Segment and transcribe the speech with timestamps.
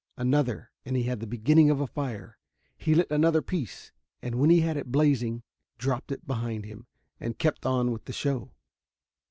[0.17, 2.39] Another, and he had the beginning of a fire.
[2.75, 5.43] He lit another piece, and, when he had it blazing,
[5.77, 6.87] dropped it behind him
[7.19, 8.49] and kept on with the show.